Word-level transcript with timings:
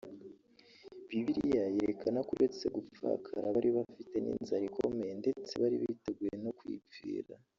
Bibiliya 1.07 1.63
yerekana 1.75 2.19
ko 2.27 2.31
uretse 2.35 2.65
gupfakara 2.75 3.53
bari 3.55 3.69
bafite 3.77 4.15
n’inzara 4.19 4.63
ikomeye 4.69 5.13
ndetse 5.21 5.51
bari 5.61 5.75
biteguye 5.81 6.35
no 6.45 6.51
kwipfira 6.59 7.33